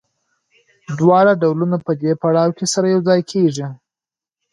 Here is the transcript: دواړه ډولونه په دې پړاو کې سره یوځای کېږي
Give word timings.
دواړه 0.99 1.31
ډولونه 1.41 1.77
په 1.85 1.91
دې 2.01 2.11
پړاو 2.21 2.55
کې 2.57 2.65
سره 2.73 2.87
یوځای 2.95 3.21
کېږي 3.31 3.65